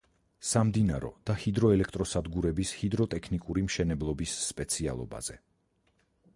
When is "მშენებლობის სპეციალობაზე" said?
3.69-5.41